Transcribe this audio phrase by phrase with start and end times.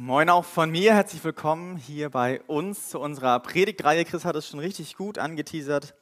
[0.00, 4.04] Moin auch von mir, herzlich willkommen hier bei uns zu unserer Predigtreihe.
[4.04, 5.92] Chris hat es schon richtig gut angeteasert,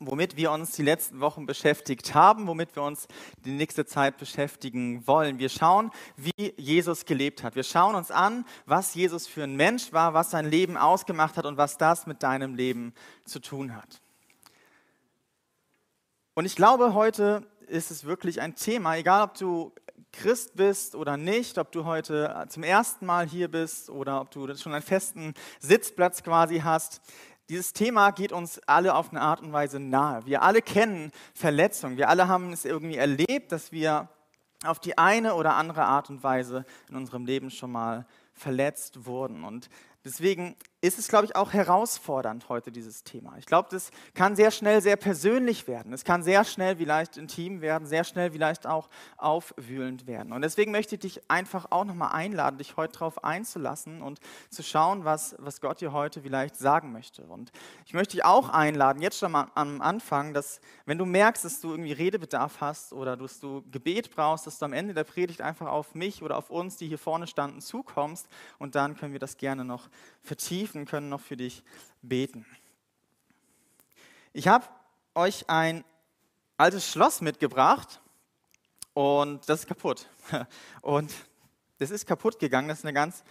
[0.00, 3.06] womit wir uns die letzten Wochen beschäftigt haben, womit wir uns
[3.44, 5.38] die nächste Zeit beschäftigen wollen.
[5.38, 7.54] Wir schauen, wie Jesus gelebt hat.
[7.54, 11.46] Wir schauen uns an, was Jesus für ein Mensch war, was sein Leben ausgemacht hat
[11.46, 12.92] und was das mit deinem Leben
[13.24, 14.00] zu tun hat.
[16.34, 19.72] Und ich glaube, heute ist es wirklich ein Thema, egal ob du
[20.12, 24.54] Christ bist oder nicht, ob du heute zum ersten Mal hier bist oder ob du
[24.56, 27.00] schon einen festen Sitzplatz quasi hast.
[27.48, 30.26] Dieses Thema geht uns alle auf eine Art und Weise nahe.
[30.26, 31.96] Wir alle kennen Verletzungen.
[31.96, 34.08] Wir alle haben es irgendwie erlebt, dass wir
[34.64, 39.44] auf die eine oder andere Art und Weise in unserem Leben schon mal verletzt wurden.
[39.44, 39.70] Und
[40.04, 43.36] deswegen ist es, glaube ich, auch herausfordernd heute, dieses Thema.
[43.38, 45.92] Ich glaube, das kann sehr schnell sehr persönlich werden.
[45.92, 50.32] Es kann sehr schnell vielleicht intim werden, sehr schnell vielleicht auch aufwühlend werden.
[50.32, 54.20] Und deswegen möchte ich dich einfach auch nochmal einladen, dich heute darauf einzulassen und
[54.50, 57.24] zu schauen, was, was Gott dir heute vielleicht sagen möchte.
[57.24, 57.50] Und
[57.84, 61.60] ich möchte dich auch einladen, jetzt schon mal am Anfang, dass wenn du merkst, dass
[61.60, 65.40] du irgendwie Redebedarf hast oder dass du Gebet brauchst, dass du am Ende der Predigt
[65.40, 68.28] einfach auf mich oder auf uns, die hier vorne standen, zukommst
[68.60, 69.88] und dann können wir das gerne noch
[70.22, 71.62] vertiefen vertiefen, können noch für dich
[72.02, 72.44] beten.
[74.32, 74.66] Ich habe
[75.14, 75.84] euch ein
[76.56, 78.00] altes Schloss mitgebracht
[78.92, 80.06] und das ist kaputt.
[80.82, 81.12] Und
[81.78, 82.68] das ist kaputt gegangen.
[82.68, 83.22] Das ist eine ganz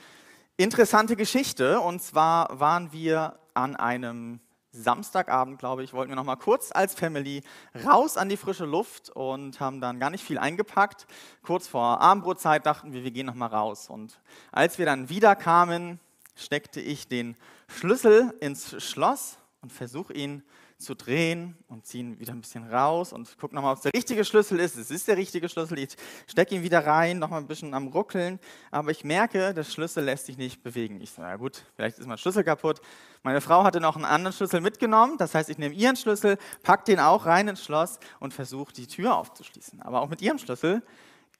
[0.56, 1.82] interessante Geschichte.
[1.82, 4.40] Und zwar waren wir an einem
[4.72, 7.44] Samstagabend, glaube ich, wollten wir noch mal kurz als Family
[7.86, 11.06] raus an die frische Luft und haben dann gar nicht viel eingepackt.
[11.42, 13.90] Kurz vor Abendbrotzeit dachten wir, wir gehen noch mal raus.
[13.90, 16.00] Und als wir dann wieder kamen,
[16.38, 17.36] steckte ich den
[17.68, 20.44] Schlüssel ins Schloss und versuche ihn
[20.78, 23.94] zu drehen und ziehe ihn wieder ein bisschen raus und gucke nochmal, ob es der
[23.96, 24.78] richtige Schlüssel ist.
[24.78, 25.80] Es ist der richtige Schlüssel.
[25.80, 25.96] Ich
[26.28, 30.28] stecke ihn wieder rein, nochmal ein bisschen am Ruckeln, aber ich merke, der Schlüssel lässt
[30.28, 31.02] sich nicht bewegen.
[31.02, 32.80] Ich so, na gut, vielleicht ist mein Schlüssel kaputt.
[33.24, 36.84] Meine Frau hatte noch einen anderen Schlüssel mitgenommen, das heißt, ich nehme ihren Schlüssel, packe
[36.86, 39.82] den auch rein ins Schloss und versuche, die Tür aufzuschließen.
[39.82, 40.84] Aber auch mit ihrem Schlüssel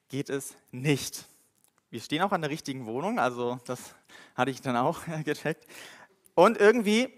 [0.08, 1.26] geht es nicht.
[1.90, 3.94] Wir stehen auch an der richtigen Wohnung, also das
[4.34, 5.66] hatte ich dann auch gecheckt.
[6.34, 7.08] Und irgendwie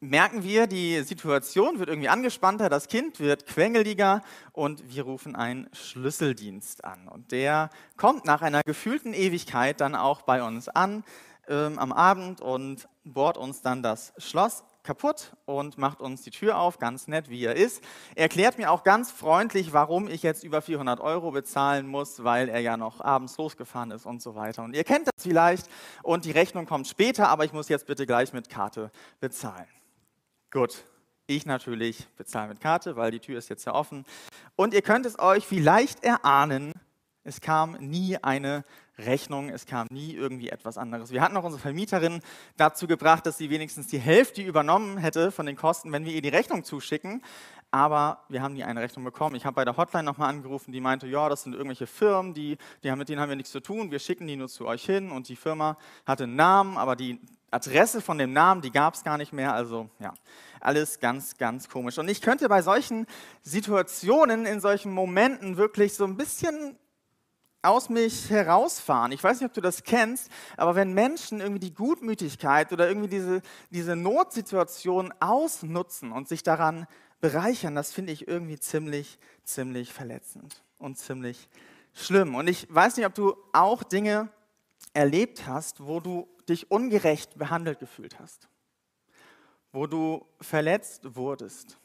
[0.00, 4.22] merken wir, die Situation wird irgendwie angespannter, das Kind wird quengeliger
[4.52, 7.06] und wir rufen einen Schlüsseldienst an.
[7.06, 11.04] Und der kommt nach einer gefühlten Ewigkeit dann auch bei uns an
[11.48, 16.58] ähm, am Abend und bohrt uns dann das Schloss kaputt und macht uns die Tür
[16.58, 17.82] auf, ganz nett wie er ist.
[18.14, 22.48] Er erklärt mir auch ganz freundlich, warum ich jetzt über 400 Euro bezahlen muss, weil
[22.48, 24.62] er ja noch abends losgefahren ist und so weiter.
[24.62, 25.66] Und ihr kennt das vielleicht
[26.02, 29.66] und die Rechnung kommt später, aber ich muss jetzt bitte gleich mit Karte bezahlen.
[30.50, 30.84] Gut,
[31.26, 34.04] ich natürlich bezahle mit Karte, weil die Tür ist jetzt ja offen.
[34.56, 36.72] Und ihr könnt es euch vielleicht erahnen,
[37.24, 38.64] es kam nie eine
[38.98, 41.10] Rechnung, es kam nie irgendwie etwas anderes.
[41.10, 42.20] Wir hatten auch unsere Vermieterin
[42.56, 46.22] dazu gebracht, dass sie wenigstens die Hälfte übernommen hätte von den Kosten, wenn wir ihr
[46.22, 47.22] die Rechnung zuschicken.
[47.70, 49.36] Aber wir haben nie eine Rechnung bekommen.
[49.36, 52.56] Ich habe bei der Hotline nochmal angerufen, die meinte, ja, das sind irgendwelche Firmen, die,
[52.82, 54.84] die haben, mit denen haben wir nichts zu tun, wir schicken die nur zu euch
[54.84, 55.10] hin.
[55.10, 55.76] Und die Firma
[56.06, 57.20] hatte einen Namen, aber die
[57.50, 59.54] Adresse von dem Namen, die gab es gar nicht mehr.
[59.54, 60.14] Also ja,
[60.60, 61.98] alles ganz, ganz komisch.
[61.98, 63.06] Und ich könnte bei solchen
[63.42, 66.76] Situationen, in solchen Momenten wirklich so ein bisschen
[67.62, 69.12] aus mich herausfahren.
[69.12, 73.08] Ich weiß nicht, ob du das kennst, aber wenn Menschen irgendwie die Gutmütigkeit oder irgendwie
[73.08, 76.86] diese, diese Notsituation ausnutzen und sich daran
[77.20, 81.48] bereichern, das finde ich irgendwie ziemlich, ziemlich verletzend und ziemlich
[81.92, 82.34] schlimm.
[82.34, 84.30] Und ich weiß nicht, ob du auch Dinge
[84.94, 88.48] erlebt hast, wo du dich ungerecht behandelt gefühlt hast,
[89.72, 91.78] wo du verletzt wurdest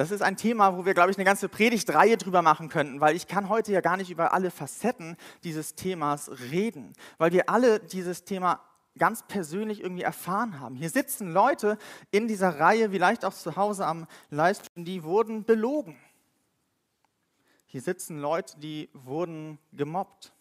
[0.00, 3.14] das ist ein Thema, wo wir, glaube ich, eine ganze Predigtreihe drüber machen könnten, weil
[3.14, 7.80] ich kann heute ja gar nicht über alle Facetten dieses Themas reden, weil wir alle
[7.80, 8.64] dieses Thema
[8.96, 10.74] ganz persönlich irgendwie erfahren haben.
[10.74, 11.76] Hier sitzen Leute
[12.10, 16.00] in dieser Reihe, vielleicht auch zu Hause am Livestream, die wurden belogen.
[17.66, 20.32] Hier sitzen Leute, die wurden gemobbt.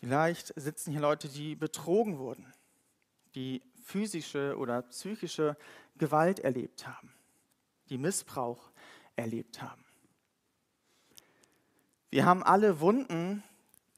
[0.00, 2.52] Vielleicht sitzen hier Leute, die betrogen wurden,
[3.34, 5.56] die physische oder psychische
[5.98, 7.12] Gewalt erlebt haben,
[7.88, 8.70] die Missbrauch
[9.16, 9.84] erlebt haben.
[12.10, 13.42] Wir haben alle Wunden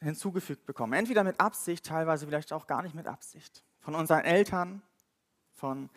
[0.01, 3.65] hinzugefügt bekommen, entweder mit Absicht, teilweise vielleicht auch gar nicht mit Absicht.
[3.81, 4.83] Von unseren Eltern,
[5.55, 5.91] von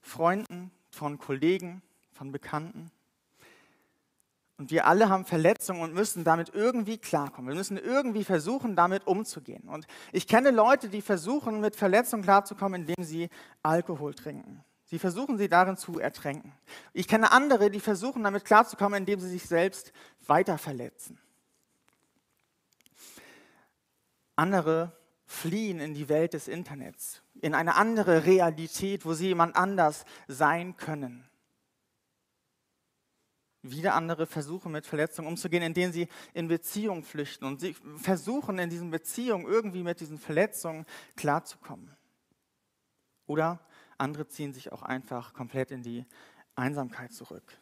[0.00, 1.82] Freunden, von Kollegen,
[2.12, 2.90] von Bekannten.
[4.58, 7.48] Und wir alle haben Verletzungen und müssen damit irgendwie klarkommen.
[7.48, 9.68] Wir müssen irgendwie versuchen, damit umzugehen.
[9.68, 13.30] Und ich kenne Leute, die versuchen, mit Verletzungen klarzukommen, indem sie
[13.62, 14.62] Alkohol trinken.
[14.90, 16.52] Sie versuchen sie darin zu ertränken.
[16.92, 19.92] Ich kenne andere, die versuchen damit klarzukommen, indem sie sich selbst
[20.26, 21.20] weiter verletzen.
[24.34, 24.92] Andere
[25.26, 30.76] fliehen in die Welt des Internets, in eine andere Realität, wo sie jemand anders sein
[30.76, 31.24] können.
[33.62, 38.70] Wieder andere versuchen mit Verletzungen umzugehen, indem sie in Beziehungen flüchten und sie versuchen in
[38.70, 40.84] diesen Beziehungen irgendwie mit diesen Verletzungen
[41.14, 41.96] klarzukommen.
[43.28, 43.60] Oder
[44.00, 46.04] andere ziehen sich auch einfach komplett in die
[46.54, 47.58] Einsamkeit zurück.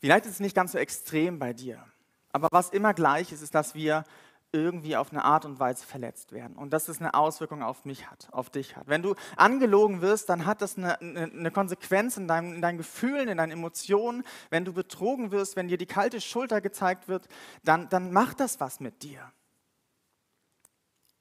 [0.00, 1.84] Vielleicht ist es nicht ganz so extrem bei dir,
[2.32, 4.04] aber was immer gleich ist, ist, dass wir
[4.52, 8.10] irgendwie auf eine Art und Weise verletzt werden und dass es eine Auswirkung auf mich
[8.10, 8.88] hat, auf dich hat.
[8.88, 13.28] Wenn du angelogen wirst, dann hat das eine, eine, Konsequenz in, deinem, in deinen Gefühlen,
[13.28, 14.24] in deinen Emotionen.
[14.48, 17.28] Wenn du betrogen wirst, wenn dir die kalte Schulter gezeigt wird,
[17.62, 19.20] dann, dann macht das was mit dir.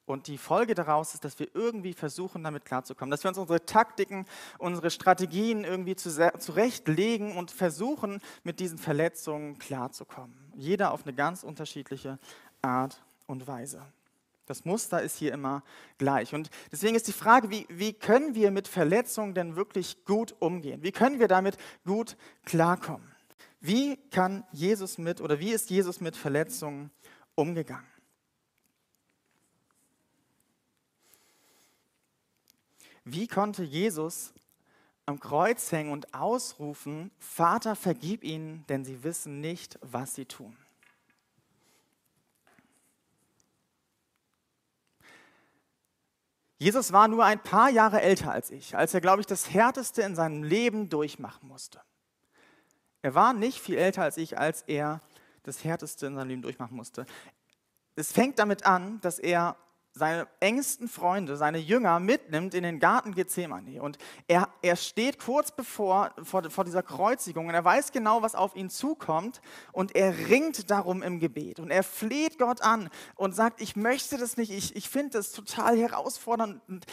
[0.08, 3.66] Und die Folge daraus ist, dass wir irgendwie versuchen, damit klarzukommen, dass wir uns unsere
[3.66, 4.26] Taktiken,
[4.58, 10.34] unsere Strategien irgendwie zurechtlegen und versuchen, mit diesen Verletzungen klarzukommen.
[10.56, 12.20] Jeder auf eine ganz unterschiedliche
[12.62, 13.82] Art und Weise.
[14.46, 15.62] Das Muster ist hier immer
[15.98, 16.34] gleich.
[16.34, 20.84] Und deswegen ist die Frage, wie, wie können wir mit Verletzungen denn wirklich gut umgehen?
[20.84, 22.16] Wie können wir damit gut
[22.46, 23.12] klarkommen?
[23.60, 26.92] Wie kann Jesus mit oder wie ist Jesus mit Verletzungen
[27.36, 27.97] umgegangen?
[33.10, 34.34] Wie konnte Jesus
[35.06, 40.58] am Kreuz hängen und ausrufen, Vater, vergib ihnen, denn sie wissen nicht, was sie tun?
[46.58, 50.02] Jesus war nur ein paar Jahre älter als ich, als er, glaube ich, das Härteste
[50.02, 51.82] in seinem Leben durchmachen musste.
[53.04, 55.00] Er war nicht viel älter als ich, als er
[55.44, 57.06] das Härteste in seinem Leben durchmachen musste.
[57.96, 59.56] Es fängt damit an, dass er
[59.98, 63.82] seine engsten Freunde, seine Jünger mitnimmt in den Garten Gethsemane.
[63.82, 63.98] Und
[64.28, 68.56] er, er steht kurz bevor, vor, vor dieser Kreuzigung und er weiß genau, was auf
[68.56, 69.42] ihn zukommt
[69.72, 74.18] und er ringt darum im Gebet und er fleht Gott an und sagt, ich möchte
[74.18, 76.62] das nicht, ich, ich finde das total herausfordernd.
[76.68, 76.86] Und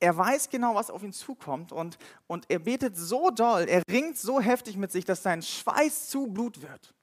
[0.00, 4.18] er weiß genau, was auf ihn zukommt und, und er betet so doll, er ringt
[4.18, 6.94] so heftig mit sich, dass sein Schweiß zu Blut wird.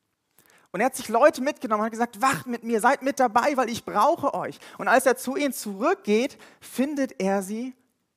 [0.71, 3.57] Und er hat sich Leute mitgenommen und hat gesagt, wacht mit mir, seid mit dabei,
[3.57, 4.57] weil ich brauche euch.
[4.77, 7.75] Und als er zu ihnen zurückgeht, findet er sie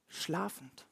[0.09, 0.87] schlafend.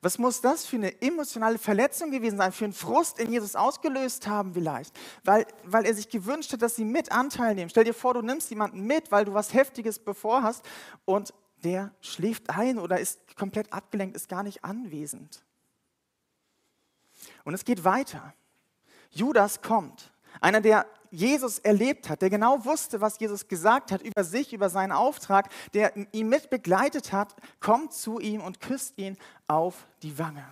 [0.00, 4.26] Was muss das für eine emotionale Verletzung gewesen sein, für einen Frust in Jesus ausgelöst
[4.26, 4.94] haben vielleicht?
[5.22, 7.70] Weil, weil er sich gewünscht hat, dass sie mit Anteil nehmen.
[7.70, 10.62] Stell dir vor, du nimmst jemanden mit, weil du was Heftiges bevorhast
[11.06, 11.32] und
[11.62, 15.42] der schläft ein oder ist komplett abgelenkt, ist gar nicht anwesend.
[17.44, 18.34] Und es geht weiter.
[19.10, 24.24] Judas kommt einer, der Jesus erlebt hat, der genau wusste, was Jesus gesagt hat über
[24.24, 29.16] sich, über seinen Auftrag, der ihn mit begleitet hat, kommt zu ihm und küsst ihn
[29.46, 30.44] auf die Wange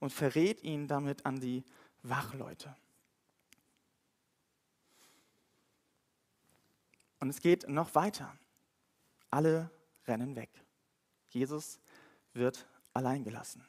[0.00, 1.62] und verrät ihn damit an die
[2.02, 2.74] Wachleute.
[7.20, 8.36] Und es geht noch weiter.
[9.30, 9.70] Alle
[10.06, 10.50] rennen weg.
[11.28, 11.80] Jesus
[12.32, 13.64] wird allein gelassen.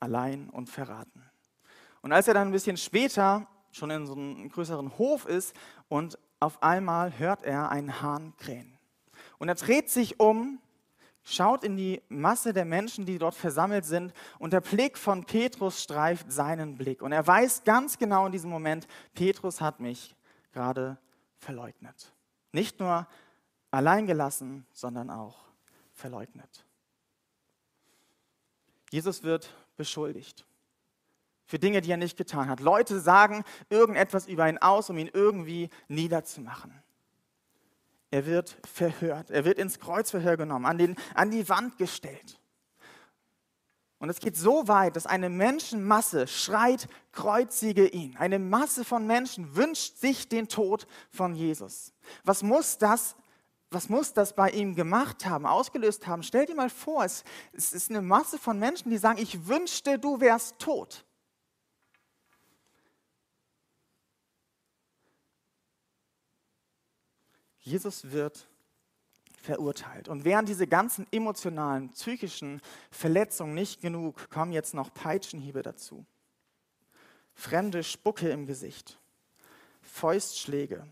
[0.00, 1.22] Allein und verraten.
[2.04, 5.56] Und als er dann ein bisschen später schon in so einem größeren Hof ist
[5.88, 8.78] und auf einmal hört er einen Hahn krähen.
[9.38, 10.60] Und er dreht sich um,
[11.22, 15.82] schaut in die Masse der Menschen, die dort versammelt sind und der Blick von Petrus
[15.82, 17.00] streift seinen Blick.
[17.00, 20.14] Und er weiß ganz genau in diesem Moment, Petrus hat mich
[20.52, 20.98] gerade
[21.38, 22.12] verleugnet.
[22.52, 23.08] Nicht nur
[23.70, 25.38] allein gelassen, sondern auch
[25.94, 26.66] verleugnet.
[28.90, 30.44] Jesus wird beschuldigt
[31.46, 32.60] für Dinge, die er nicht getan hat.
[32.60, 36.72] Leute sagen irgendetwas über ihn aus, um ihn irgendwie niederzumachen.
[38.10, 42.38] Er wird verhört, er wird ins Kreuzverhör genommen, an, den, an die Wand gestellt.
[43.98, 48.16] Und es geht so weit, dass eine Menschenmasse schreit, kreuzige ihn.
[48.16, 51.92] Eine Masse von Menschen wünscht sich den Tod von Jesus.
[52.22, 53.16] Was muss das,
[53.70, 56.22] was muss das bei ihm gemacht haben, ausgelöst haben?
[56.22, 59.98] Stell dir mal vor, es, es ist eine Masse von Menschen, die sagen, ich wünschte,
[59.98, 61.04] du wärst tot.
[67.64, 68.46] Jesus wird
[69.42, 70.08] verurteilt.
[70.08, 76.04] Und während diese ganzen emotionalen, psychischen Verletzungen nicht genug, kommen jetzt noch Peitschenhiebe dazu.
[77.34, 78.98] Fremde Spucke im Gesicht,
[79.82, 80.86] Fäustschläge,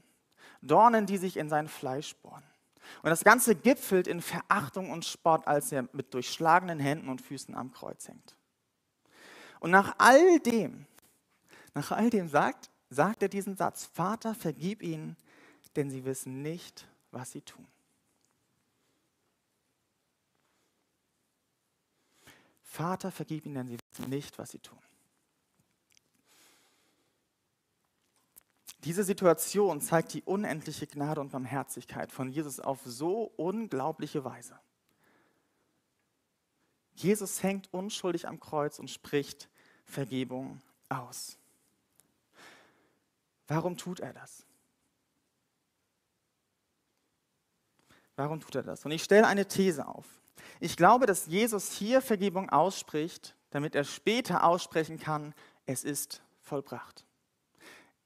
[0.63, 2.43] Dornen, die sich in sein Fleisch bohren.
[3.03, 7.55] Und das Ganze gipfelt in Verachtung und Spott, als er mit durchschlagenen Händen und Füßen
[7.55, 8.37] am Kreuz hängt.
[9.61, 10.87] Und nach all dem,
[11.75, 15.17] nach all dem sagt, sagt er diesen Satz, Vater, vergib ihnen,
[15.77, 17.67] denn sie wissen nicht, was sie tun.
[22.63, 24.79] Vater, vergib ihnen, denn sie wissen nicht, was sie tun.
[28.85, 34.59] Diese Situation zeigt die unendliche Gnade und Barmherzigkeit von Jesus auf so unglaubliche Weise.
[36.95, 39.49] Jesus hängt unschuldig am Kreuz und spricht
[39.85, 41.37] Vergebung aus.
[43.47, 44.45] Warum tut er das?
[48.17, 48.85] Warum tut er das?
[48.85, 50.07] Und ich stelle eine These auf.
[50.61, 55.35] Ich glaube, dass Jesus hier Vergebung ausspricht, damit er später aussprechen kann,
[55.67, 57.05] es ist vollbracht.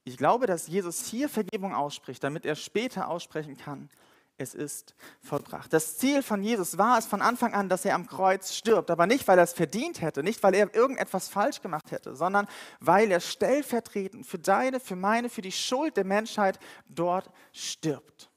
[0.03, 3.89] Ich glaube, dass Jesus hier Vergebung ausspricht, damit er später aussprechen kann,
[4.37, 5.73] es ist vollbracht.
[5.73, 9.07] Das Ziel von Jesus war es von Anfang an, dass er am Kreuz stirbt, aber
[9.07, 12.47] nicht, weil er es verdient hätte, nicht, weil er irgendetwas falsch gemacht hätte, sondern
[12.79, 18.29] weil er stellvertretend für deine, für meine, für die Schuld der Menschheit dort stirbt.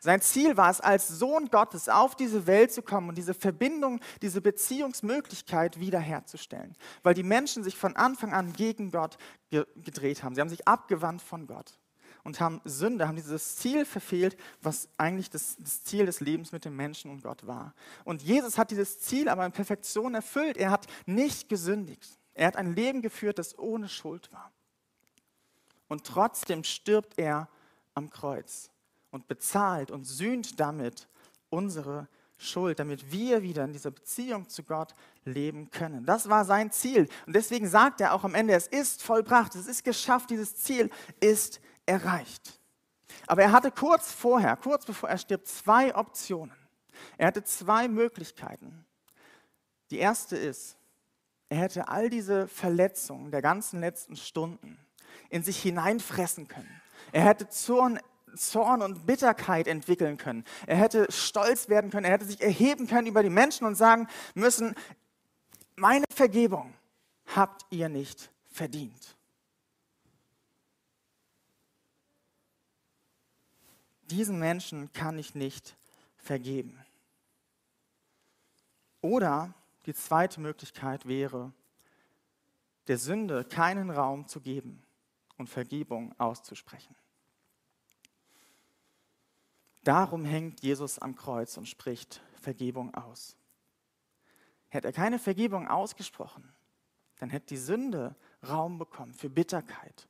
[0.00, 4.00] Sein Ziel war es, als Sohn Gottes auf diese Welt zu kommen und diese Verbindung,
[4.22, 6.76] diese Beziehungsmöglichkeit wiederherzustellen.
[7.02, 9.18] Weil die Menschen sich von Anfang an gegen Gott
[9.50, 10.34] gedreht haben.
[10.34, 11.78] Sie haben sich abgewandt von Gott
[12.24, 16.64] und haben Sünde, haben dieses Ziel verfehlt, was eigentlich das, das, Ziel des Lebens mit
[16.64, 17.74] dem Menschen und Gott war.
[18.04, 20.56] Und Jesus hat dieses Ziel aber in Perfektion erfüllt.
[20.56, 22.18] Er hat nicht gesündigt.
[22.34, 24.52] Er hat ein Leben geführt, das ohne Schuld war.
[25.88, 27.48] Und trotzdem stirbt er
[27.94, 28.70] am Kreuz
[29.10, 31.08] und bezahlt und sühnt damit
[31.50, 36.06] unsere Schuld, damit wir wieder in dieser Beziehung zu Gott leben können.
[36.06, 37.08] Das war sein Ziel.
[37.26, 40.90] Und deswegen sagt er auch am Ende, es ist vollbracht, es ist geschafft, dieses Ziel
[41.20, 42.60] ist erreicht.
[43.26, 46.54] Aber er hatte kurz vorher, kurz bevor er stirbt, zwei Optionen.
[47.16, 48.84] Er hatte zwei Möglichkeiten.
[49.90, 50.76] Die erste ist,
[51.48, 54.78] er hätte all diese Verletzungen der ganzen letzten Stunden
[55.30, 56.80] in sich hineinfressen können.
[57.10, 57.98] Er hätte Zorn
[58.36, 60.44] Zorn und Bitterkeit entwickeln können.
[60.66, 64.08] Er hätte stolz werden können, er hätte sich erheben können über die Menschen und sagen
[64.34, 64.74] müssen,
[65.76, 66.74] meine Vergebung
[67.34, 69.16] habt ihr nicht verdient.
[74.10, 75.76] Diesen Menschen kann ich nicht
[76.16, 76.78] vergeben.
[79.00, 79.54] Oder
[79.86, 81.52] die zweite Möglichkeit wäre,
[82.88, 84.82] der Sünde keinen Raum zu geben
[85.36, 86.96] und Vergebung auszusprechen.
[89.88, 93.38] Darum hängt Jesus am Kreuz und spricht Vergebung aus.
[94.68, 96.52] Hätte er keine Vergebung ausgesprochen,
[97.20, 98.14] dann hätte die Sünde
[98.46, 100.06] Raum bekommen für Bitterkeit,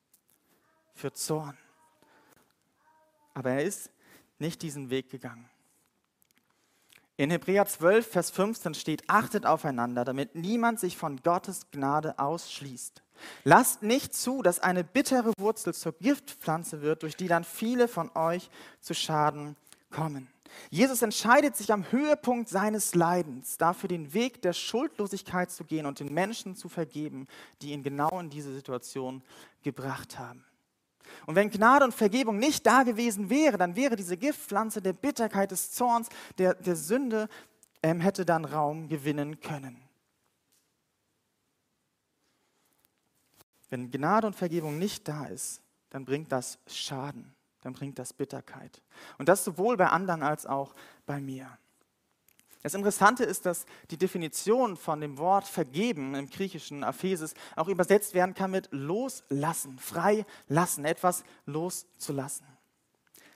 [0.96, 1.56] für Zorn.
[3.34, 3.92] Aber er ist
[4.40, 5.48] nicht diesen Weg gegangen.
[7.16, 13.04] In Hebräer 12, Vers 15 steht, achtet aufeinander, damit niemand sich von Gottes Gnade ausschließt.
[13.44, 18.10] Lasst nicht zu, dass eine bittere Wurzel zur Giftpflanze wird, durch die dann viele von
[18.16, 19.56] euch zu Schaden
[19.90, 20.28] kommen.
[20.70, 26.00] Jesus entscheidet sich am Höhepunkt seines Leidens dafür, den Weg der Schuldlosigkeit zu gehen und
[26.00, 27.26] den Menschen zu vergeben,
[27.62, 29.22] die ihn genau in diese Situation
[29.62, 30.44] gebracht haben.
[31.26, 35.50] Und wenn Gnade und Vergebung nicht da gewesen wäre, dann wäre diese Giftpflanze der Bitterkeit,
[35.50, 37.28] des Zorns, der, der Sünde,
[37.82, 39.82] ähm, hätte dann Raum gewinnen können.
[43.70, 48.82] Wenn Gnade und Vergebung nicht da ist, dann bringt das Schaden dann bringt das Bitterkeit.
[49.18, 50.74] Und das sowohl bei anderen als auch
[51.06, 51.58] bei mir.
[52.62, 58.14] Das Interessante ist, dass die Definition von dem Wort vergeben im griechischen Aphesis auch übersetzt
[58.14, 62.46] werden kann mit loslassen, frei lassen, etwas loszulassen.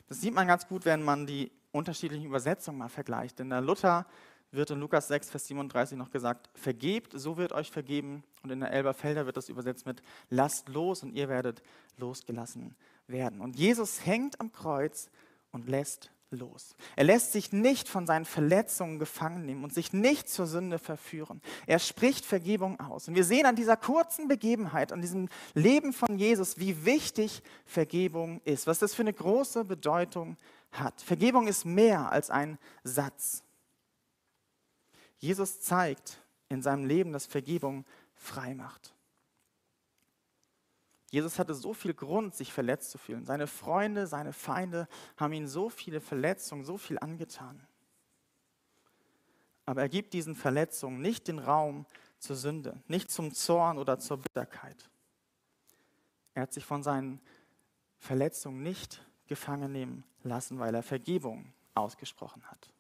[0.09, 3.41] Das sieht man ganz gut, wenn man die unterschiedlichen Übersetzungen mal vergleicht.
[3.41, 4.07] In der Luther
[4.51, 8.25] wird in Lukas 6, Vers 37 noch gesagt, vergebt, so wird euch vergeben.
[8.43, 11.63] Und in der Elberfelder wird das übersetzt mit lasst los und ihr werdet
[11.97, 12.77] losgelassen
[13.07, 13.41] werden.
[13.41, 15.11] Und Jesus hängt am Kreuz
[15.51, 16.75] und lässt los.
[16.97, 21.41] Er lässt sich nicht von seinen Verletzungen gefangen nehmen und sich nicht zur Sünde verführen.
[21.67, 23.09] Er spricht Vergebung aus.
[23.09, 28.41] Und wir sehen an dieser kurzen Begebenheit, an diesem Leben von Jesus, wie wichtig Vergebung
[28.45, 30.37] ist, was das für eine große Bedeutung
[30.73, 31.01] hat.
[31.03, 33.43] Vergebung ist mehr als ein Satz.
[35.19, 36.19] Jesus zeigt
[36.49, 38.95] in seinem Leben, dass Vergebung frei macht.
[41.13, 43.27] Jesus hatte so viel Grund, sich verletzt zu fühlen.
[43.27, 44.89] Seine Freunde, seine Feinde
[45.19, 47.61] haben ihm so viele Verletzungen, so viel angetan.
[49.67, 51.85] Aber er gibt diesen Verletzungen nicht den Raum
[52.19, 54.89] zur Sünde, nicht zum Zorn oder zur Bitterkeit.
[56.33, 57.21] Er hat sich von seinen
[57.99, 62.73] Verletzungen nicht gefangen nehmen lassen, weil er Vergebung ausgesprochen hat.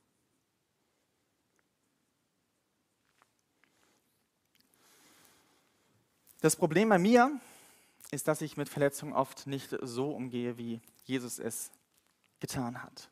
[6.40, 7.38] Das Problem bei mir
[8.10, 11.70] ist, dass ich mit Verletzungen oft nicht so umgehe, wie Jesus es
[12.40, 13.10] getan hat.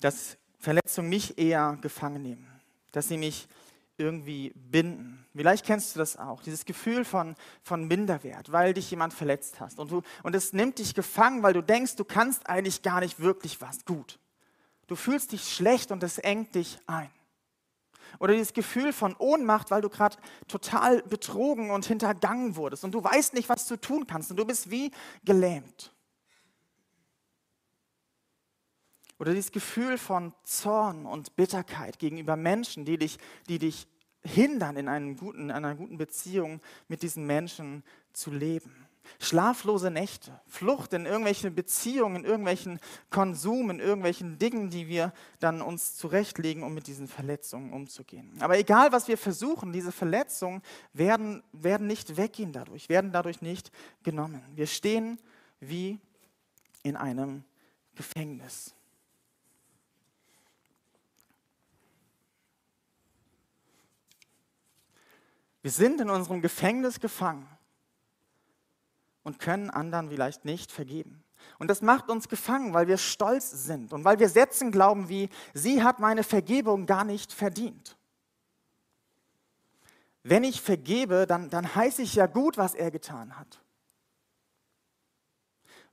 [0.00, 2.48] Dass Verletzungen mich eher gefangen nehmen,
[2.92, 3.48] dass sie mich
[3.96, 5.24] irgendwie binden.
[5.34, 9.78] Vielleicht kennst du das auch, dieses Gefühl von, von Minderwert, weil dich jemand verletzt hast.
[9.78, 13.20] Und, du, und es nimmt dich gefangen, weil du denkst, du kannst eigentlich gar nicht
[13.20, 14.18] wirklich was gut.
[14.86, 17.10] Du fühlst dich schlecht und es engt dich ein.
[18.18, 20.16] Oder dieses Gefühl von Ohnmacht, weil du gerade
[20.48, 24.44] total betrogen und hintergangen wurdest und du weißt nicht, was du tun kannst und du
[24.44, 24.90] bist wie
[25.24, 25.94] gelähmt.
[29.18, 33.18] Oder dieses Gefühl von Zorn und Bitterkeit gegenüber Menschen, die dich,
[33.48, 33.86] die dich
[34.22, 38.83] hindern, in, einen guten, in einer guten Beziehung mit diesen Menschen zu leben.
[39.18, 42.80] Schlaflose Nächte, Flucht in irgendwelche Beziehungen, in irgendwelchen
[43.10, 48.36] Konsum, in irgendwelchen Dingen, die wir dann uns zurechtlegen, um mit diesen Verletzungen umzugehen.
[48.40, 53.70] Aber egal, was wir versuchen, diese Verletzungen werden, werden nicht weggehen dadurch, werden dadurch nicht
[54.02, 54.42] genommen.
[54.54, 55.18] Wir stehen
[55.60, 55.98] wie
[56.82, 57.44] in einem
[57.94, 58.74] Gefängnis.
[65.62, 67.48] Wir sind in unserem Gefängnis gefangen
[69.24, 71.24] und können anderen vielleicht nicht vergeben.
[71.58, 75.28] Und das macht uns gefangen, weil wir stolz sind und weil wir Sätzen glauben wie,
[75.52, 77.96] sie hat meine Vergebung gar nicht verdient.
[80.22, 83.60] Wenn ich vergebe, dann, dann heiße ich ja gut, was er getan hat.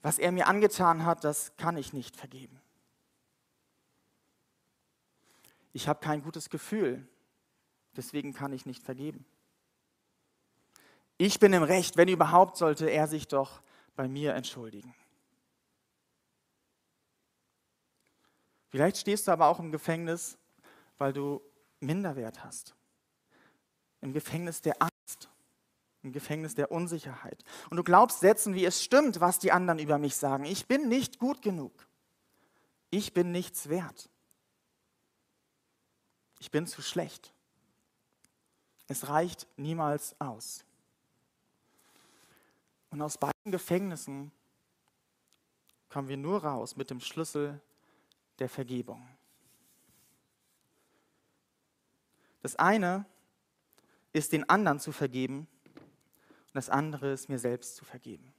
[0.01, 2.61] Was er mir angetan hat, das kann ich nicht vergeben.
[5.73, 7.07] Ich habe kein gutes Gefühl,
[7.95, 9.25] deswegen kann ich nicht vergeben.
[11.23, 13.61] Ich bin im Recht, wenn überhaupt, sollte er sich doch
[13.95, 14.91] bei mir entschuldigen.
[18.69, 20.39] Vielleicht stehst du aber auch im Gefängnis,
[20.97, 21.39] weil du
[21.79, 22.73] Minderwert hast.
[24.01, 25.29] Im Gefängnis der Angst,
[26.01, 27.43] im Gefängnis der Unsicherheit.
[27.69, 30.45] Und du glaubst Sätzen wie es stimmt, was die anderen über mich sagen.
[30.45, 31.87] Ich bin nicht gut genug.
[32.89, 34.09] Ich bin nichts wert.
[36.39, 37.31] Ich bin zu schlecht.
[38.87, 40.65] Es reicht niemals aus.
[42.91, 44.31] Und aus beiden Gefängnissen
[45.89, 47.59] kommen wir nur raus mit dem Schlüssel
[48.39, 49.07] der Vergebung.
[52.41, 53.05] Das eine
[54.13, 58.33] ist den anderen zu vergeben und das andere ist mir selbst zu vergeben.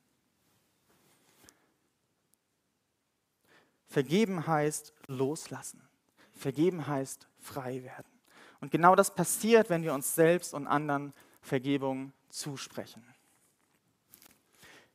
[3.87, 5.87] Vergeben heißt loslassen.
[6.33, 8.11] Vergeben heißt frei werden.
[8.61, 11.13] Und genau das passiert, wenn wir uns selbst und anderen
[11.43, 13.05] Vergebung zusprechen.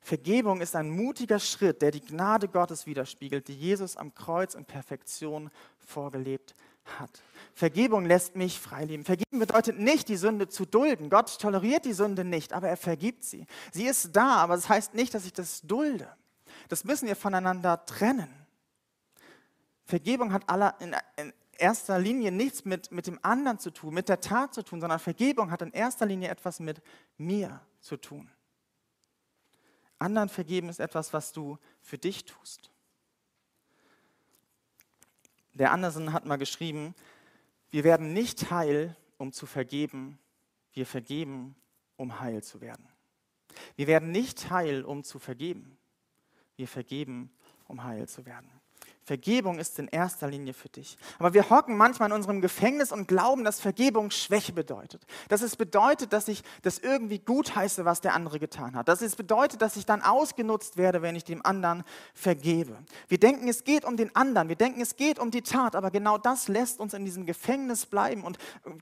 [0.08, 4.64] Vergebung ist ein mutiger Schritt, der die Gnade Gottes widerspiegelt, die Jesus am Kreuz in
[4.64, 6.56] Perfektion vorgelebt
[6.98, 7.22] hat.
[7.54, 9.04] Vergebung lässt mich frei leben.
[9.04, 11.10] Vergeben bedeutet nicht, die Sünde zu dulden.
[11.10, 13.48] Gott toleriert die Sünde nicht, aber er vergibt sie.
[13.74, 16.08] Sie ist da, aber das heißt nicht, dass ich das dulde.
[16.70, 18.34] Das müssen wir voneinander trennen.
[19.84, 20.46] Vergebung hat
[20.80, 20.96] in
[21.58, 25.00] erster Linie nichts mit, mit dem anderen zu tun, mit der Tat zu tun, sondern
[25.00, 26.82] Vergebung hat in erster Linie etwas mit
[27.18, 28.32] mir zu tun.
[30.00, 32.72] Anderen vergeben ist etwas, was du für dich tust.
[35.54, 36.94] Der Andersen hat mal geschrieben,
[37.70, 40.20] wir werden nicht heil, um zu vergeben,
[40.74, 41.56] wir vergeben,
[41.96, 42.88] um heil zu werden.
[43.76, 45.78] Wir werden nicht heil, um zu vergeben,
[46.56, 47.32] wir vergeben,
[47.68, 48.50] um heil zu werden.
[49.08, 50.98] Vergebung ist in erster Linie für dich.
[51.18, 55.02] Aber wir hocken manchmal in unserem Gefängnis und glauben, dass Vergebung Schwäche bedeutet.
[55.30, 58.90] Dass es bedeutet, dass ich das irgendwie gut heiße, was der andere getan hat.
[58.90, 62.78] Dass es bedeutet, dass ich dann ausgenutzt werde, wenn ich dem anderen vergebe.
[63.08, 64.50] Wir denken, es geht um den anderen.
[64.50, 65.78] Wir denken, es geht um die Tat.
[65.78, 68.26] Aber genau das lässt uns in diesem Gefängnis bleiben.
[68.26, 68.38] Und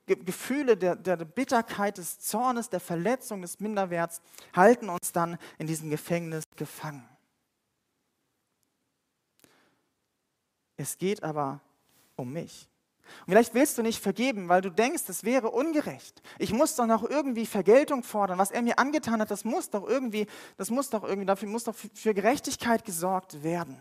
[0.07, 4.21] äh, Gefühle der, der Bitterkeit, des Zornes, der Verletzung, des Minderwerts
[4.55, 7.07] halten uns dann in diesem Gefängnis gefangen.
[10.77, 11.61] Es geht aber
[12.15, 12.69] um mich.
[13.21, 16.21] Und vielleicht willst du nicht vergeben, weil du denkst, es wäre ungerecht.
[16.39, 18.37] Ich muss doch noch irgendwie Vergeltung fordern.
[18.39, 21.63] Was er mir angetan hat, das muss doch irgendwie, das muss doch irgendwie, dafür muss
[21.65, 23.77] doch für Gerechtigkeit gesorgt werden.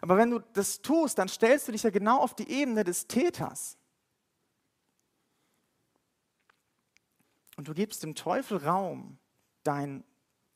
[0.00, 3.06] Aber wenn du das tust, dann stellst du dich ja genau auf die Ebene des
[3.06, 3.76] Täters.
[7.56, 9.18] Und du gibst dem Teufel Raum,
[9.62, 10.04] dein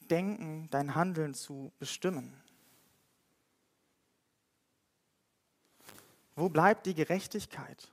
[0.01, 2.41] Denken, dein Handeln zu bestimmen.
[6.37, 7.91] Wo bleibt die Gerechtigkeit?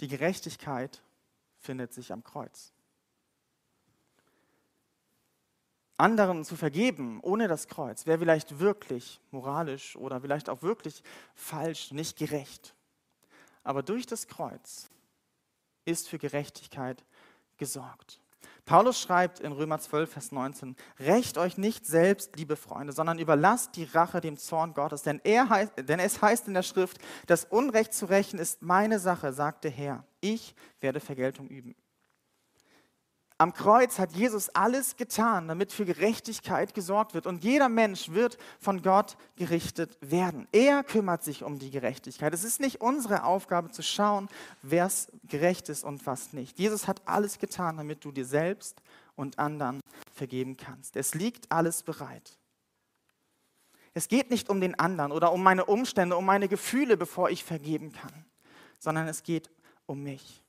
[0.00, 1.02] Die Gerechtigkeit
[1.58, 2.72] findet sich am Kreuz.
[5.96, 11.92] Anderen zu vergeben ohne das Kreuz wäre vielleicht wirklich moralisch oder vielleicht auch wirklich falsch,
[11.92, 12.74] nicht gerecht.
[13.62, 14.90] Aber durch das Kreuz
[15.84, 17.04] ist für Gerechtigkeit
[17.58, 18.18] gesorgt.
[18.64, 23.76] Paulus schreibt in Römer 12, Vers 19, Recht euch nicht selbst, liebe Freunde, sondern überlasst
[23.76, 25.02] die Rache dem Zorn Gottes.
[25.02, 28.98] Denn, er heißt, denn es heißt in der Schrift, das Unrecht zu rächen ist meine
[28.98, 30.04] Sache, sagt der Herr.
[30.20, 31.74] Ich werde Vergeltung üben.
[33.44, 37.26] Am Kreuz hat Jesus alles getan, damit für Gerechtigkeit gesorgt wird.
[37.26, 40.48] Und jeder Mensch wird von Gott gerichtet werden.
[40.50, 42.32] Er kümmert sich um die Gerechtigkeit.
[42.32, 44.30] Es ist nicht unsere Aufgabe zu schauen,
[44.62, 46.58] wer es gerecht ist und was nicht.
[46.58, 48.80] Jesus hat alles getan, damit du dir selbst
[49.14, 49.80] und anderen
[50.14, 50.96] vergeben kannst.
[50.96, 52.38] Es liegt alles bereit.
[53.92, 57.44] Es geht nicht um den anderen oder um meine Umstände, um meine Gefühle, bevor ich
[57.44, 58.24] vergeben kann,
[58.78, 59.50] sondern es geht
[59.84, 60.43] um mich.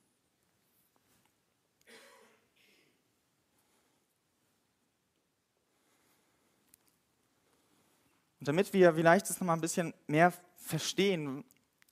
[8.45, 11.43] Und damit wir vielleicht das nochmal ein bisschen mehr verstehen,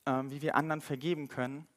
[0.05, 1.67] äh, wie wir anderen vergeben können,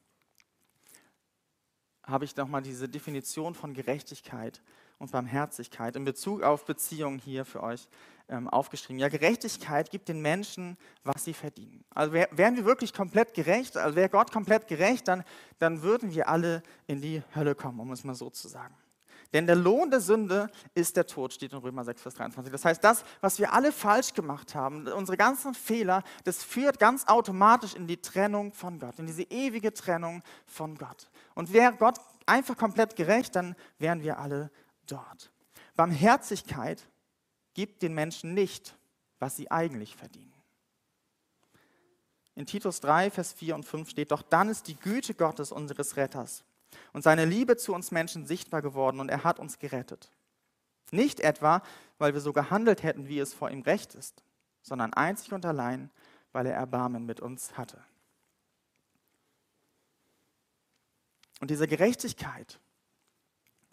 [2.02, 4.60] habe ich nochmal diese Definition von Gerechtigkeit
[4.98, 7.88] und Barmherzigkeit in Bezug auf Beziehungen hier für euch
[8.28, 9.00] ähm, aufgeschrieben.
[9.00, 11.82] Ja, Gerechtigkeit gibt den Menschen, was sie verdienen.
[11.88, 15.24] Also wär, wären wir wirklich komplett gerecht, also wäre Gott komplett gerecht, dann,
[15.58, 18.74] dann würden wir alle in die Hölle kommen, um es mal so zu sagen.
[19.32, 22.52] Denn der Lohn der Sünde ist der Tod, steht in Römer 6, Vers 23.
[22.52, 27.06] Das heißt, das, was wir alle falsch gemacht haben, unsere ganzen Fehler, das führt ganz
[27.06, 31.10] automatisch in die Trennung von Gott, in diese ewige Trennung von Gott.
[31.34, 34.50] Und wäre Gott einfach komplett gerecht, dann wären wir alle
[34.86, 35.32] dort.
[35.74, 36.86] Barmherzigkeit
[37.54, 38.76] gibt den Menschen nicht,
[39.18, 40.32] was sie eigentlich verdienen.
[42.34, 45.96] In Titus 3, Vers 4 und 5 steht, doch dann ist die Güte Gottes, unseres
[45.96, 46.44] Retters,
[46.92, 50.10] und seine Liebe zu uns Menschen sichtbar geworden und er hat uns gerettet.
[50.90, 51.62] Nicht etwa,
[51.98, 54.22] weil wir so gehandelt hätten, wie es vor ihm recht ist,
[54.62, 55.90] sondern einzig und allein,
[56.32, 57.82] weil er Erbarmen mit uns hatte.
[61.40, 62.58] Und diese Gerechtigkeit,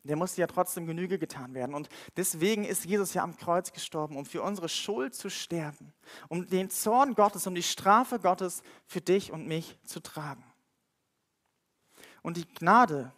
[0.03, 1.73] der musste ja trotzdem Genüge getan werden.
[1.73, 5.93] Und deswegen ist Jesus ja am Kreuz gestorben, um für unsere Schuld zu sterben,
[6.27, 10.43] um den Zorn Gottes, um die Strafe Gottes für dich und mich zu tragen.
[12.23, 13.11] Und die Gnade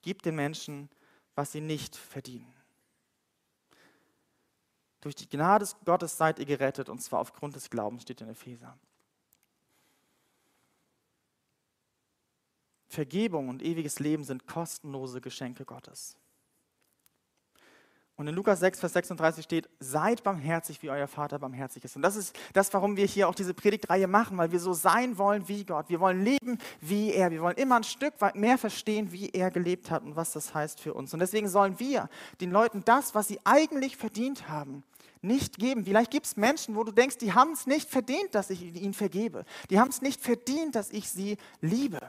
[0.00, 0.88] gibt den Menschen,
[1.34, 2.54] was sie nicht verdienen.
[5.00, 8.78] Durch die Gnade Gottes seid ihr gerettet, und zwar aufgrund des Glaubens, steht in Epheser.
[12.88, 16.16] Vergebung und ewiges Leben sind kostenlose Geschenke Gottes.
[18.18, 21.94] Und in Lukas 6, Vers 36 steht, seid barmherzig, wie euer Vater barmherzig ist.
[21.94, 25.18] Und das ist das, warum wir hier auch diese Predigtreihe machen, weil wir so sein
[25.18, 25.88] wollen wie Gott.
[25.88, 27.30] Wir wollen leben wie er.
[27.30, 30.52] Wir wollen immer ein Stück weit mehr verstehen, wie er gelebt hat und was das
[30.52, 31.14] heißt für uns.
[31.14, 34.82] Und deswegen sollen wir den Leuten das, was sie eigentlich verdient haben,
[35.22, 35.84] nicht geben.
[35.84, 38.94] Vielleicht gibt es Menschen, wo du denkst, die haben es nicht verdient, dass ich ihnen
[38.94, 39.44] vergebe.
[39.70, 42.00] Die haben es nicht verdient, dass ich sie liebe.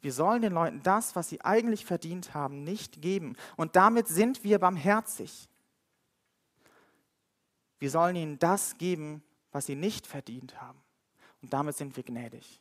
[0.00, 3.36] Wir sollen den Leuten das, was sie eigentlich verdient haben, nicht geben.
[3.56, 5.48] Und damit sind wir barmherzig.
[7.78, 10.78] Wir sollen ihnen das geben, was sie nicht verdient haben.
[11.42, 12.60] Und damit sind wir gnädig.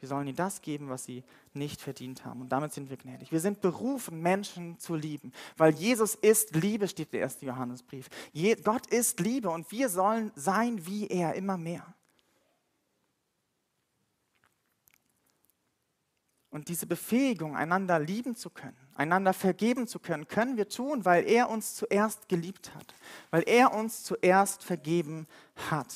[0.00, 2.42] Wir sollen ihnen das geben, was sie nicht verdient haben.
[2.42, 3.32] Und damit sind wir gnädig.
[3.32, 8.10] Wir sind berufen, Menschen zu lieben, weil Jesus ist Liebe, steht der erste Johannesbrief.
[8.62, 11.94] Gott ist Liebe und wir sollen sein wie er, immer mehr.
[16.54, 21.28] Und diese Befähigung, einander lieben zu können, einander vergeben zu können, können wir tun, weil
[21.28, 22.94] er uns zuerst geliebt hat,
[23.32, 25.26] weil er uns zuerst vergeben
[25.68, 25.88] hat.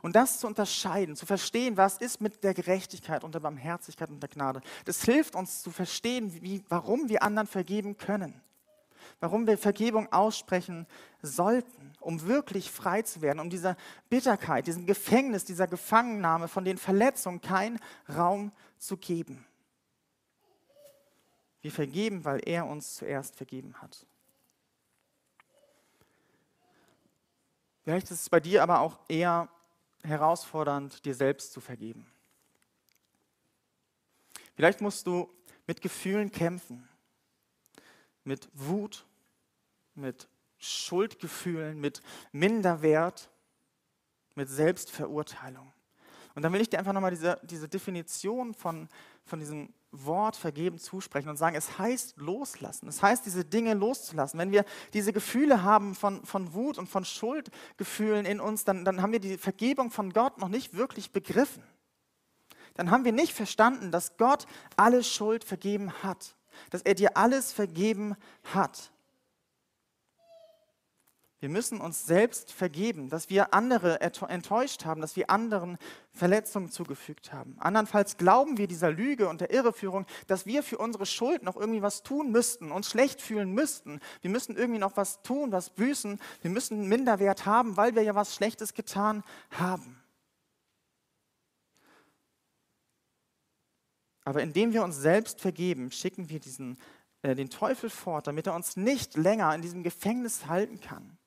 [0.00, 4.22] Und das zu unterscheiden, zu verstehen, was ist mit der Gerechtigkeit und der Barmherzigkeit und
[4.22, 8.40] der Gnade, das hilft uns zu verstehen, wie, warum wir anderen vergeben können,
[9.20, 10.86] warum wir Vergebung aussprechen
[11.20, 13.76] sollten, um wirklich frei zu werden, um dieser
[14.08, 19.44] Bitterkeit, diesem Gefängnis, dieser Gefangennahme von den Verletzungen keinen Raum zu geben.
[21.66, 24.06] Wir vergeben, weil er uns zuerst vergeben hat.
[27.82, 29.48] Vielleicht ist es bei dir aber auch eher
[30.04, 32.06] herausfordernd, dir selbst zu vergeben.
[34.54, 35.28] Vielleicht musst du
[35.66, 36.88] mit Gefühlen kämpfen,
[38.22, 39.04] mit Wut,
[39.96, 42.00] mit Schuldgefühlen, mit
[42.30, 43.28] Minderwert,
[44.36, 45.72] mit Selbstverurteilung.
[46.36, 48.88] Und dann will ich dir einfach nochmal diese, diese Definition von,
[49.24, 52.88] von diesem Wort vergeben zusprechen und sagen, es heißt loslassen.
[52.88, 54.38] Es heißt, diese Dinge loszulassen.
[54.38, 59.00] Wenn wir diese Gefühle haben von, von Wut und von Schuldgefühlen in uns, dann, dann
[59.00, 61.62] haben wir die Vergebung von Gott noch nicht wirklich begriffen.
[62.74, 66.36] Dann haben wir nicht verstanden, dass Gott alle Schuld vergeben hat.
[66.70, 68.92] Dass er dir alles vergeben hat.
[71.40, 75.76] Wir müssen uns selbst vergeben, dass wir andere enttäuscht haben, dass wir anderen
[76.10, 77.56] Verletzungen zugefügt haben.
[77.58, 81.82] Andernfalls glauben wir dieser Lüge und der Irreführung, dass wir für unsere Schuld noch irgendwie
[81.82, 84.00] was tun müssten, uns schlecht fühlen müssten.
[84.22, 86.18] Wir müssen irgendwie noch was tun, was büßen.
[86.40, 90.00] Wir müssen Minderwert haben, weil wir ja was Schlechtes getan haben.
[94.24, 96.78] Aber indem wir uns selbst vergeben, schicken wir diesen,
[97.20, 101.18] äh, den Teufel fort, damit er uns nicht länger in diesem Gefängnis halten kann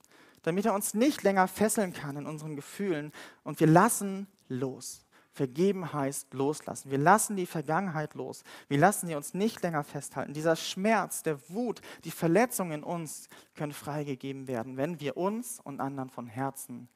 [0.43, 3.11] damit er uns nicht länger fesseln kann in unseren Gefühlen.
[3.43, 5.05] Und wir lassen los.
[5.31, 6.91] Vergeben heißt loslassen.
[6.91, 8.43] Wir lassen die Vergangenheit los.
[8.67, 10.33] Wir lassen sie uns nicht länger festhalten.
[10.33, 15.79] Dieser Schmerz, der Wut, die Verletzungen in uns können freigegeben werden, wenn wir uns und
[15.79, 16.89] anderen von Herzen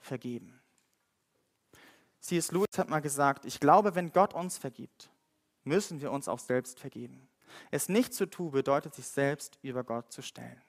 [0.00, 0.60] vergeben.
[2.20, 2.52] C.S.
[2.52, 5.10] Lewis hat mal gesagt, ich glaube, wenn Gott uns vergibt,
[5.62, 7.28] müssen wir uns auch selbst vergeben.
[7.70, 10.60] Es nicht zu tun bedeutet, sich selbst über Gott zu stellen.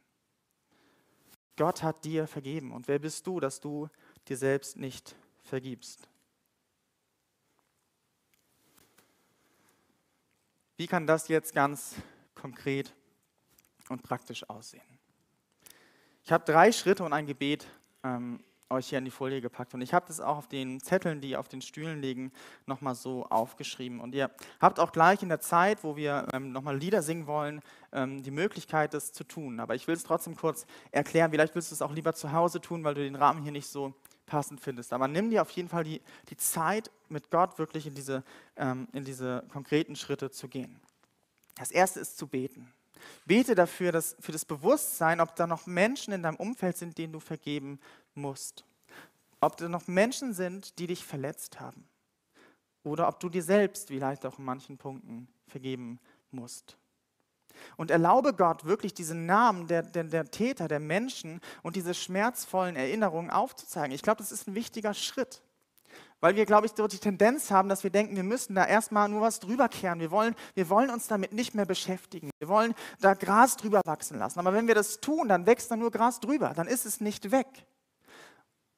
[1.57, 2.71] Gott hat dir vergeben.
[2.71, 3.89] Und wer bist du, dass du
[4.27, 6.07] dir selbst nicht vergibst?
[10.77, 11.95] Wie kann das jetzt ganz
[12.33, 12.93] konkret
[13.87, 14.81] und praktisch aussehen?
[16.23, 17.65] Ich habe drei Schritte und ein Gebet
[18.03, 19.73] ähm, euch hier in die Folie gepackt.
[19.73, 22.31] Und ich habe das auch auf den Zetteln, die auf den Stühlen liegen,
[22.65, 23.99] nochmal so aufgeschrieben.
[23.99, 27.61] Und ihr habt auch gleich in der Zeit, wo wir ähm, nochmal Lieder singen wollen,
[27.91, 29.59] ähm, die Möglichkeit, das zu tun.
[29.59, 31.31] Aber ich will es trotzdem kurz erklären.
[31.31, 33.67] Vielleicht willst du es auch lieber zu Hause tun, weil du den Rahmen hier nicht
[33.67, 33.93] so
[34.25, 34.93] passend findest.
[34.93, 38.23] Aber nimm dir auf jeden Fall die, die Zeit, mit Gott wirklich in diese,
[38.55, 40.79] ähm, in diese konkreten Schritte zu gehen.
[41.55, 42.73] Das erste ist zu beten.
[43.25, 47.13] Bete dafür, dass, für das Bewusstsein, ob da noch Menschen in deinem Umfeld sind, denen
[47.13, 47.79] du vergeben
[48.13, 48.65] musst.
[49.41, 51.87] Ob da noch Menschen sind, die dich verletzt haben.
[52.83, 55.99] Oder ob du dir selbst vielleicht auch in manchen Punkten vergeben
[56.31, 56.77] musst.
[57.77, 62.75] Und erlaube Gott wirklich diesen Namen der, der, der Täter, der Menschen und diese schmerzvollen
[62.75, 63.95] Erinnerungen aufzuzeigen.
[63.95, 65.41] Ich glaube, das ist ein wichtiger Schritt.
[66.25, 69.07] Weil wir, glaube ich, dort die Tendenz haben, dass wir denken, wir müssen da erstmal
[69.07, 69.99] nur was drüber kehren.
[69.99, 72.31] Wir wollen, wir wollen uns damit nicht mehr beschäftigen.
[72.39, 74.39] Wir wollen da Gras drüber wachsen lassen.
[74.39, 76.53] Aber wenn wir das tun, dann wächst da nur Gras drüber.
[76.55, 77.45] Dann ist es nicht weg.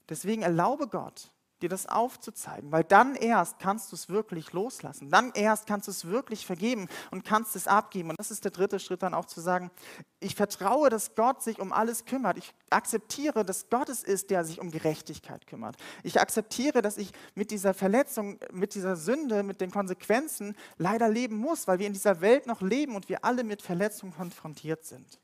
[0.09, 1.31] Deswegen erlaube Gott,
[1.61, 5.09] dir das aufzuzeigen, weil dann erst kannst du es wirklich loslassen.
[5.09, 8.09] Dann erst kannst du es wirklich vergeben und kannst es abgeben.
[8.09, 9.71] Und das ist der dritte Schritt dann auch zu sagen,
[10.19, 12.37] ich vertraue, dass Gott sich um alles kümmert.
[12.37, 15.77] Ich akzeptiere, dass Gott es ist, der sich um Gerechtigkeit kümmert.
[16.03, 21.37] Ich akzeptiere, dass ich mit dieser Verletzung, mit dieser Sünde, mit den Konsequenzen leider leben
[21.37, 25.19] muss, weil wir in dieser Welt noch leben und wir alle mit Verletzungen konfrontiert sind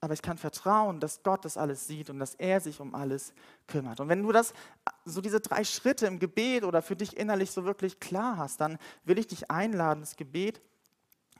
[0.00, 3.34] aber ich kann vertrauen, dass Gott das alles sieht und dass er sich um alles
[3.66, 4.00] kümmert.
[4.00, 4.54] Und wenn du das,
[5.04, 8.78] so diese drei Schritte im Gebet oder für dich innerlich so wirklich klar hast, dann
[9.04, 10.62] will ich dich einladen, das Gebet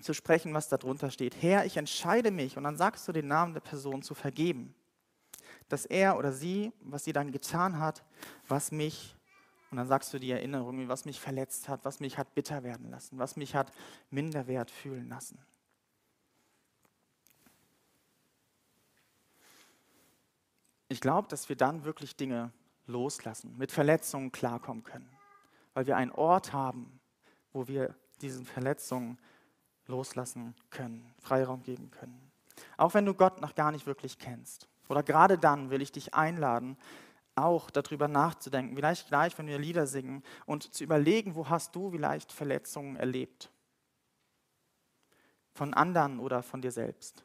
[0.02, 1.40] zu sprechen, was da drunter steht.
[1.40, 4.74] Herr, ich entscheide mich, und dann sagst du den Namen der Person zu vergeben,
[5.68, 8.04] dass er oder sie, was sie dann getan hat,
[8.46, 9.16] was mich,
[9.70, 12.90] und dann sagst du die Erinnerung, was mich verletzt hat, was mich hat bitter werden
[12.90, 13.72] lassen, was mich hat
[14.10, 15.38] minderwert fühlen lassen.
[20.90, 22.50] Ich glaube, dass wir dann wirklich Dinge
[22.86, 25.08] loslassen, mit Verletzungen klarkommen können,
[25.72, 27.00] weil wir einen Ort haben,
[27.52, 29.16] wo wir diesen Verletzungen
[29.86, 32.32] loslassen können, Freiraum geben können.
[32.76, 34.68] Auch wenn du Gott noch gar nicht wirklich kennst.
[34.88, 36.76] Oder gerade dann will ich dich einladen,
[37.36, 41.92] auch darüber nachzudenken, vielleicht gleich, wenn wir Lieder singen und zu überlegen, wo hast du
[41.92, 43.52] vielleicht Verletzungen erlebt?
[45.54, 47.24] Von anderen oder von dir selbst?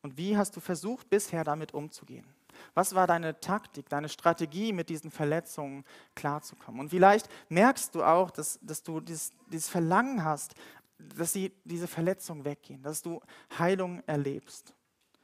[0.00, 2.35] Und wie hast du versucht, bisher damit umzugehen?
[2.74, 6.80] Was war deine Taktik, deine Strategie, mit diesen Verletzungen klarzukommen?
[6.80, 10.54] Und vielleicht merkst du auch, dass, dass du dieses, dieses Verlangen hast,
[10.98, 13.20] dass sie, diese Verletzungen weggehen, dass du
[13.58, 14.74] Heilung erlebst.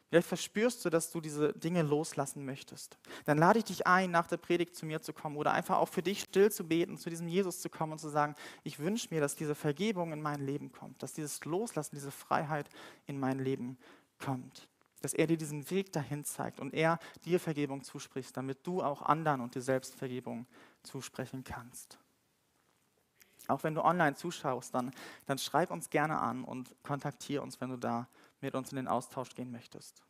[0.08, 2.98] Vielleicht verspürst du, dass du diese Dinge loslassen möchtest.
[3.24, 5.88] Dann lade ich dich ein, nach der Predigt zu mir zu kommen oder einfach auch
[5.88, 9.08] für dich still zu beten, zu diesem Jesus zu kommen und zu sagen, ich wünsche
[9.10, 12.68] mir, dass diese Vergebung in mein Leben kommt, dass dieses Loslassen, diese Freiheit
[13.06, 13.78] in mein Leben
[14.18, 14.68] kommt
[15.02, 19.02] dass er dir diesen Weg dahin zeigt und er dir Vergebung zuspricht, damit du auch
[19.02, 20.46] anderen und dir selbst Vergebung
[20.82, 21.98] zusprechen kannst.
[23.48, 24.92] Auch wenn du online zuschaust, dann,
[25.26, 28.08] dann schreib uns gerne an und kontaktiere uns, wenn du da
[28.40, 30.02] mit uns in den Austausch gehen möchtest.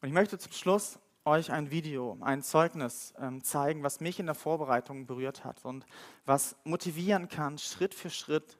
[0.00, 4.26] Und ich möchte zum Schluss euch ein Video, ein Zeugnis ähm, zeigen, was mich in
[4.26, 5.86] der Vorbereitung berührt hat und
[6.26, 8.58] was motivieren kann, Schritt für Schritt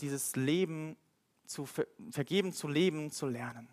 [0.00, 0.96] dieses Leben
[1.52, 1.66] zu
[2.10, 3.68] vergeben, zu leben, zu lernen.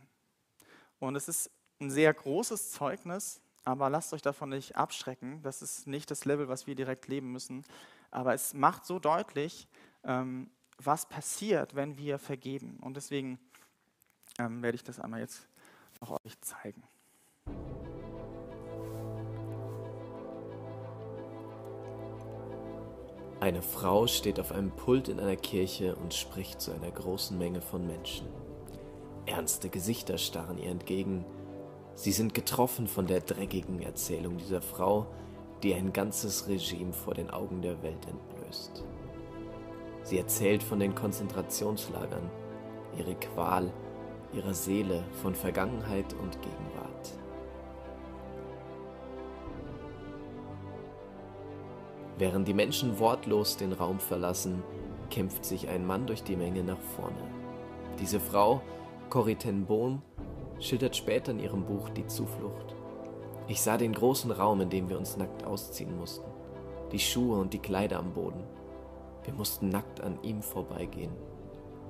[0.99, 5.41] Und es ist ein sehr großes Zeugnis, aber lasst euch davon nicht abschrecken.
[5.43, 7.63] Das ist nicht das Level, was wir direkt leben müssen.
[8.11, 9.67] Aber es macht so deutlich,
[10.03, 12.77] ähm, was passiert, wenn wir vergeben.
[12.81, 13.39] Und deswegen
[14.37, 15.47] ähm, werde ich das einmal jetzt
[16.01, 16.83] noch euch zeigen.
[23.39, 27.61] Eine Frau steht auf einem Pult in einer Kirche und spricht zu einer großen Menge
[27.61, 28.27] von Menschen.
[29.25, 31.23] Ernste Gesichter starren ihr entgegen.
[31.95, 35.07] Sie sind getroffen von der dreckigen Erzählung dieser Frau,
[35.63, 38.83] die ein ganzes Regime vor den Augen der Welt entblößt.
[40.03, 42.29] Sie erzählt von den Konzentrationslagern,
[42.97, 43.71] ihre Qual,
[44.33, 46.88] ihrer Seele, von Vergangenheit und Gegenwart.
[52.19, 54.61] Während die Menschen wortlos den Raum verlassen,
[55.09, 57.15] kämpft sich ein Mann durch die Menge nach vorne.
[57.97, 58.61] Diese Frau,
[59.09, 60.01] Corrie Boom,
[60.59, 62.75] schildert später in ihrem Buch Die Zuflucht.
[63.47, 66.29] Ich sah den großen Raum, in dem wir uns nackt ausziehen mussten,
[66.91, 68.43] die Schuhe und die Kleider am Boden.
[69.23, 71.13] Wir mussten nackt an ihm vorbeigehen.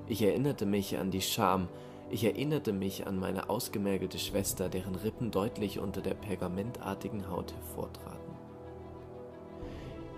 [0.06, 1.66] Ich erinnerte mich an die Scham,
[2.08, 8.19] ich erinnerte mich an meine ausgemergelte Schwester, deren Rippen deutlich unter der pergamentartigen Haut hervortraten.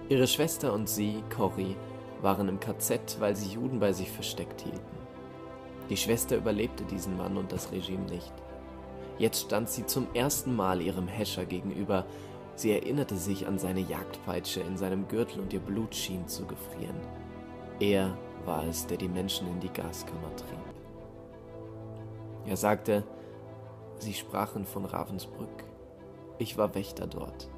[0.09, 1.77] Ihre Schwester und sie, Corrie,
[2.21, 5.03] waren im KZ, weil sie Juden bei sich versteckt hielten.
[5.91, 8.33] Die Schwester überlebte diesen Mann und das Regime nicht.
[9.19, 12.07] Jetzt stand sie zum ersten Mal ihrem Häscher gegenüber.
[12.55, 16.97] Sie erinnerte sich an seine Jagdpeitsche in seinem Gürtel und ihr Blut schien zu gefrieren.
[17.81, 20.59] Er war es, der die Menschen in die Gaskammer trieb.
[22.47, 23.05] Er sagte,
[23.99, 25.65] sie sprachen von Ravensbrück.
[26.39, 27.49] Ich war Wächter dort.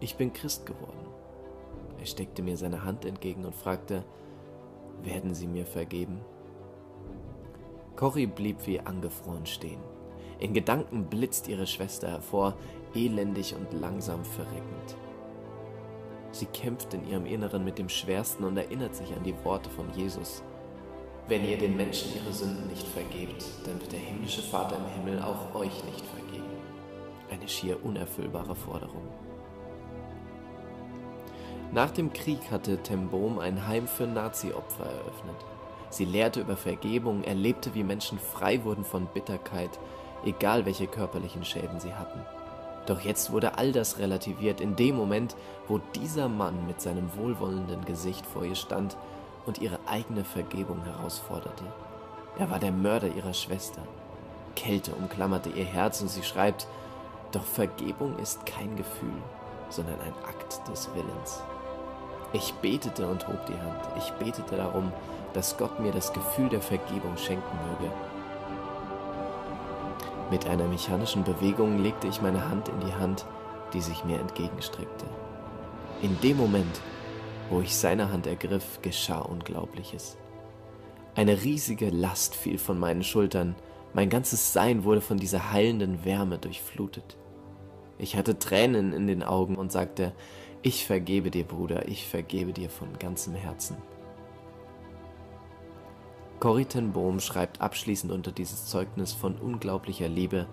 [0.00, 1.06] Ich bin Christ geworden.
[1.98, 4.02] Er steckte mir seine Hand entgegen und fragte,
[5.02, 6.20] werden Sie mir vergeben?
[7.96, 9.80] Corrie blieb wie angefroren stehen.
[10.38, 12.56] In Gedanken blitzt ihre Schwester hervor,
[12.94, 14.96] elendig und langsam verreckend.
[16.32, 19.92] Sie kämpft in ihrem Inneren mit dem Schwersten und erinnert sich an die Worte von
[19.94, 20.42] Jesus.
[21.28, 25.22] Wenn ihr den Menschen ihre Sünden nicht vergebt, dann wird der himmlische Vater im Himmel
[25.22, 26.48] auch euch nicht vergeben.
[27.30, 29.06] Eine schier unerfüllbare Forderung.
[31.72, 35.36] Nach dem Krieg hatte Tembom ein Heim für Nazi-Opfer eröffnet.
[35.88, 39.78] Sie lehrte über Vergebung, erlebte, wie Menschen frei wurden von Bitterkeit,
[40.24, 42.20] egal welche körperlichen Schäden sie hatten.
[42.86, 45.36] Doch jetzt wurde all das relativiert in dem Moment,
[45.68, 48.96] wo dieser Mann mit seinem wohlwollenden Gesicht vor ihr stand
[49.46, 51.64] und ihre eigene Vergebung herausforderte.
[52.36, 53.82] Er war der Mörder ihrer Schwester.
[54.56, 56.66] Kälte umklammerte ihr Herz und sie schreibt,
[57.30, 59.22] doch Vergebung ist kein Gefühl,
[59.68, 61.42] sondern ein Akt des Willens.
[62.32, 63.88] Ich betete und hob die Hand.
[63.98, 64.92] Ich betete darum,
[65.32, 67.92] dass Gott mir das Gefühl der Vergebung schenken möge.
[70.30, 73.26] Mit einer mechanischen Bewegung legte ich meine Hand in die Hand,
[73.72, 75.06] die sich mir entgegenstreckte.
[76.02, 76.80] In dem Moment,
[77.50, 80.16] wo ich seine Hand ergriff, geschah Unglaubliches.
[81.16, 83.56] Eine riesige Last fiel von meinen Schultern,
[83.92, 87.16] mein ganzes Sein wurde von dieser heilenden Wärme durchflutet.
[87.98, 90.12] Ich hatte Tränen in den Augen und sagte,
[90.62, 93.76] ich vergebe dir, Bruder, ich vergebe dir von ganzem Herzen.
[96.38, 100.46] Corrie ten Bohm schreibt abschließend unter dieses Zeugnis von unglaublicher Liebe,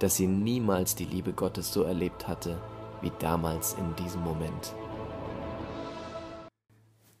[0.00, 2.60] dass sie niemals die Liebe Gottes so erlebt hatte
[3.02, 4.74] wie damals in diesem Moment.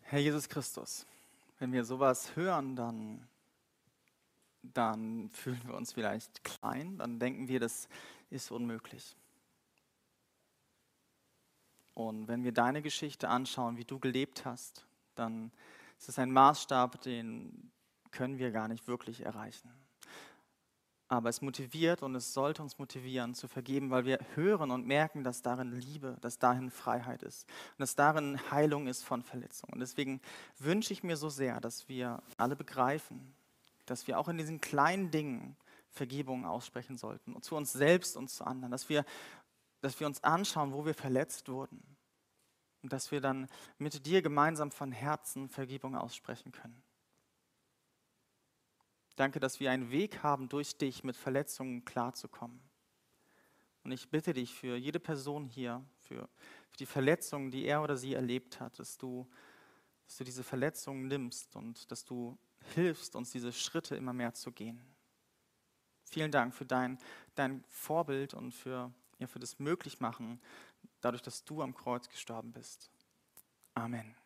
[0.02, 1.06] Herr Jesus Christus,
[1.58, 3.28] wenn wir sowas hören, dann,
[4.62, 7.88] dann fühlen wir uns vielleicht klein, dann denken wir, das
[8.28, 9.14] ist unmöglich.
[11.94, 15.52] Und wenn wir deine Geschichte anschauen, wie du gelebt hast, dann
[15.98, 17.70] ist es ein Maßstab, den
[18.10, 19.70] können wir gar nicht wirklich erreichen.
[21.08, 25.24] Aber es motiviert und es sollte uns motivieren zu vergeben, weil wir hören und merken,
[25.24, 29.72] dass darin Liebe, dass darin Freiheit ist und dass darin Heilung ist von Verletzungen.
[29.72, 30.20] Und deswegen
[30.58, 33.34] wünsche ich mir so sehr, dass wir alle begreifen,
[33.86, 35.56] dass wir auch in diesen kleinen Dingen
[35.90, 39.04] Vergebung aussprechen sollten, und zu uns selbst und zu anderen, dass wir
[39.80, 41.82] dass wir uns anschauen, wo wir verletzt wurden
[42.82, 46.82] und dass wir dann mit dir gemeinsam von Herzen Vergebung aussprechen können.
[49.16, 52.60] Danke, dass wir einen Weg haben, durch dich mit Verletzungen klarzukommen.
[53.84, 56.28] Und ich bitte dich für jede Person hier, für,
[56.68, 59.28] für die Verletzungen, die er oder sie erlebt hat, dass du,
[60.06, 62.38] dass du diese Verletzungen nimmst und dass du
[62.74, 64.80] hilfst, uns diese Schritte immer mehr zu gehen.
[66.04, 66.98] Vielen Dank für dein,
[67.34, 70.40] dein Vorbild und für ja, für das möglich machen,
[71.00, 72.90] dadurch, dass du am Kreuz gestorben bist.
[73.74, 74.16] Amen.